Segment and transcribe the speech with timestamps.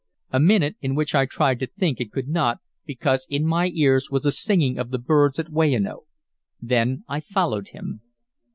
[0.31, 2.57] A minute in which I tried to think and could not,
[2.87, 6.07] because in my ears was the singing of the birds at Weyanoke;
[6.59, 8.01] then I followed him.